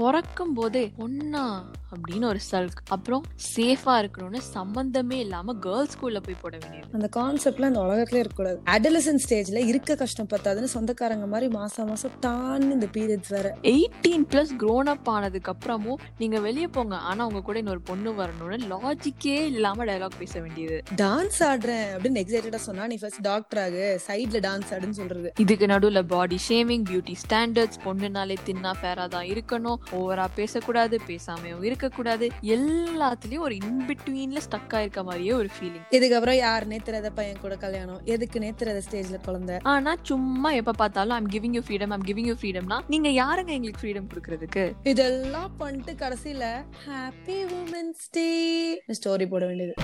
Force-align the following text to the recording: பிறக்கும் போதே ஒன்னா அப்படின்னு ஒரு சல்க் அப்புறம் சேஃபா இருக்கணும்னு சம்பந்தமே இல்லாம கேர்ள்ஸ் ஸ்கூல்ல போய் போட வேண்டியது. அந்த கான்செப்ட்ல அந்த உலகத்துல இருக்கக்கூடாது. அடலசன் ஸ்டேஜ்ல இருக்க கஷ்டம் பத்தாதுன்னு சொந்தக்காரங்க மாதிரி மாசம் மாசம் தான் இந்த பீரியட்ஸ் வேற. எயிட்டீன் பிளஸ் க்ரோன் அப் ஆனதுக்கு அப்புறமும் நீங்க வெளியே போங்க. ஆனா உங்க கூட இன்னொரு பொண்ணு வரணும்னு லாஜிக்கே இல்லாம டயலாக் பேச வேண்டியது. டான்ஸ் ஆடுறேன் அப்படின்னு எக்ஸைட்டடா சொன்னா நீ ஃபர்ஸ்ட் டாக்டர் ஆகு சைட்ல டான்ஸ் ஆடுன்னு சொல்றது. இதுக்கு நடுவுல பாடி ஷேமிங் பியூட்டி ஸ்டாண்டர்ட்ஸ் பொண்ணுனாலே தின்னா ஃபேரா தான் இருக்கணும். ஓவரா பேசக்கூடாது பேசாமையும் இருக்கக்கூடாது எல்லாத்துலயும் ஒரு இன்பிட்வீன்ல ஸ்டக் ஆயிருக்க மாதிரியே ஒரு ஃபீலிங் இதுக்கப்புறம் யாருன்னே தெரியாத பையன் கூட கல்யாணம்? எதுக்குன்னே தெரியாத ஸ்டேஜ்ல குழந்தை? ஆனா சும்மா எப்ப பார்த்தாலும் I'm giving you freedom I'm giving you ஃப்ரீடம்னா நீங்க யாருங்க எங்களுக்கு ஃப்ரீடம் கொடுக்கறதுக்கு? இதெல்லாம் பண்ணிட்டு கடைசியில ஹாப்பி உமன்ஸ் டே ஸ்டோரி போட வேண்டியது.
பிறக்கும் 0.00 0.54
போதே 0.54 0.92
ஒன்னா 0.98 1.44
அப்படின்னு 1.94 2.24
ஒரு 2.24 2.40
சல்க் 2.50 2.80
அப்புறம் 2.88 3.22
சேஃபா 3.54 3.92
இருக்கணும்னு 4.00 4.40
சம்பந்தமே 4.56 5.18
இல்லாம 5.18 5.54
கேர்ள்ஸ் 5.54 5.94
ஸ்கூல்ல 5.94 6.18
போய் 6.22 6.36
போட 6.40 6.58
வேண்டியது. 6.62 6.88
அந்த 6.92 7.08
கான்செப்ட்ல 7.16 7.68
அந்த 7.70 7.80
உலகத்துல 7.80 8.20
இருக்கக்கூடாது. 8.22 8.58
அடலசன் 8.74 9.20
ஸ்டேஜ்ல 9.24 9.60
இருக்க 9.66 9.94
கஷ்டம் 9.94 10.28
பத்தாதுன்னு 10.34 10.70
சொந்தக்காரங்க 10.74 11.26
மாதிரி 11.26 11.48
மாசம் 11.52 11.88
மாசம் 11.88 12.18
தான் 12.18 12.66
இந்த 12.70 12.88
பீரியட்ஸ் 12.96 13.32
வேற. 13.36 13.58
எயிட்டீன் 13.62 14.26
பிளஸ் 14.30 14.52
க்ரோன் 14.62 14.90
அப் 14.94 15.08
ஆனதுக்கு 15.08 15.52
அப்புறமும் 15.52 16.02
நீங்க 16.18 16.40
வெளியே 16.40 16.66
போங்க. 16.66 16.96
ஆனா 16.96 17.26
உங்க 17.26 17.42
கூட 17.42 17.58
இன்னொரு 17.58 17.80
பொண்ணு 17.80 18.12
வரணும்னு 18.22 18.58
லாஜிக்கே 18.74 19.38
இல்லாம 19.52 19.84
டயலாக் 19.84 20.18
பேச 20.18 20.40
வேண்டியது. 20.40 20.82
டான்ஸ் 21.02 21.40
ஆடுறேன் 21.50 21.86
அப்படின்னு 21.94 22.22
எக்ஸைட்டடா 22.24 22.62
சொன்னா 22.68 22.86
நீ 22.86 22.98
ஃபர்ஸ்ட் 23.04 23.24
டாக்டர் 23.30 23.62
ஆகு 23.66 23.86
சைட்ல 24.08 24.40
டான்ஸ் 24.48 24.70
ஆடுன்னு 24.70 25.00
சொல்றது. 25.00 25.32
இதுக்கு 25.38 25.66
நடுவுல 25.66 26.02
பாடி 26.14 26.40
ஷேமிங் 26.48 26.86
பியூட்டி 26.90 27.16
ஸ்டாண்டர்ட்ஸ் 27.24 27.82
பொண்ணுனாலே 27.86 28.38
தின்னா 28.46 28.74
ஃபேரா 28.82 29.08
தான் 29.16 29.26
இருக்கணும். 29.34 29.80
ஓவரா 29.92 30.28
பேசக்கூடாது 30.34 31.00
பேசாமையும் 31.06 31.62
இருக்கக்கூடாது 31.62 32.28
எல்லாத்துலயும் 32.42 33.44
ஒரு 33.46 33.54
இன்பிட்வீன்ல 33.54 34.40
ஸ்டக் 34.46 34.74
ஆயிருக்க 34.74 35.04
மாதிரியே 35.04 35.32
ஒரு 35.32 35.48
ஃபீலிங் 35.56 35.86
இதுக்கப்புறம் 35.90 36.38
யாருன்னே 36.46 36.82
தெரியாத 36.82 37.10
பையன் 37.10 37.40
கூட 37.40 37.56
கல்யாணம்? 37.56 38.00
எதுக்குன்னே 38.04 38.54
தெரியாத 38.54 38.82
ஸ்டேஜ்ல 38.90 39.20
குழந்தை? 39.24 39.56
ஆனா 39.62 39.96
சும்மா 40.02 40.52
எப்ப 40.52 40.72
பார்த்தாலும் 40.72 41.16
I'm 41.16 41.30
giving 41.30 41.54
you 41.54 41.60
freedom 41.68 41.90
I'm 41.90 42.06
giving 42.06 42.26
you 42.26 42.34
ஃப்ரீடம்னா 42.42 42.80
நீங்க 42.88 43.08
யாருங்க 43.08 43.48
எங்களுக்கு 43.48 43.82
ஃப்ரீடம் 43.82 44.08
கொடுக்கறதுக்கு? 44.10 44.72
இதெல்லாம் 44.82 45.56
பண்ணிட்டு 45.56 45.92
கடைசியில 45.92 46.64
ஹாப்பி 46.86 47.38
உமன்ஸ் 47.60 48.06
டே 48.10 48.28
ஸ்டோரி 49.00 49.28
போட 49.28 49.46
வேண்டியது. 49.46 49.74